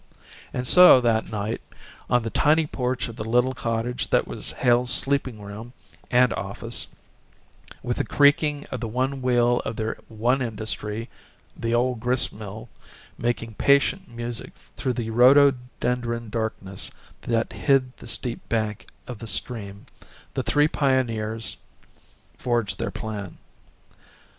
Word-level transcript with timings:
And 0.51 0.67
so, 0.67 0.99
that 0.99 1.29
night, 1.31 1.61
on 2.09 2.23
the 2.23 2.31
tiny 2.31 2.65
porch 2.65 3.07
of 3.07 3.17
the 3.17 3.23
little 3.23 3.53
cottage 3.53 4.07
that 4.09 4.27
was 4.27 4.49
Hale's 4.49 4.89
sleeping 4.91 5.39
room 5.39 5.73
and 6.09 6.33
office, 6.33 6.87
with 7.83 7.97
the 7.97 8.03
creaking 8.03 8.65
of 8.71 8.79
the 8.79 8.87
one 8.87 9.21
wheel 9.21 9.59
of 9.63 9.75
their 9.75 9.99
one 10.07 10.41
industry 10.41 11.07
the 11.55 11.75
old 11.75 11.99
grist 11.99 12.33
mill 12.33 12.67
making 13.19 13.53
patient 13.53 14.07
music 14.09 14.53
through 14.75 14.93
the 14.93 15.11
rhododendron 15.11 16.29
darkness 16.31 16.89
that 17.21 17.53
hid 17.53 17.95
the 17.97 18.07
steep 18.07 18.49
bank 18.49 18.87
of 19.05 19.19
the 19.19 19.27
stream, 19.27 19.85
the 20.33 20.41
three 20.41 20.67
pioneers 20.67 21.57
forged 22.39 22.79
their 22.79 22.89
plan. 22.89 23.37